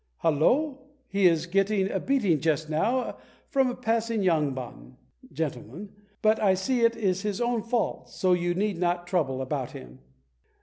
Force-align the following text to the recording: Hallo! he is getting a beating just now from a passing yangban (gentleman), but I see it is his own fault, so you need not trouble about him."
Hallo! 0.21 0.87
he 1.09 1.27
is 1.27 1.45
getting 1.45 1.87
a 1.91 1.99
beating 1.99 2.39
just 2.39 2.71
now 2.71 3.17
from 3.49 3.69
a 3.69 3.75
passing 3.75 4.23
yangban 4.23 4.95
(gentleman), 5.31 5.91
but 6.23 6.39
I 6.41 6.55
see 6.55 6.81
it 6.81 6.95
is 6.95 7.21
his 7.21 7.39
own 7.39 7.61
fault, 7.61 8.09
so 8.09 8.33
you 8.33 8.55
need 8.55 8.79
not 8.79 9.05
trouble 9.05 9.43
about 9.43 9.73
him." 9.73 9.99